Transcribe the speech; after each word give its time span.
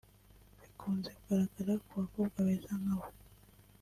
Bikunze 0.59 1.09
kugaragara 1.21 1.73
ku 1.85 1.91
bakobwa 1.99 2.37
beza 2.47 2.71
nkawe 2.81 3.09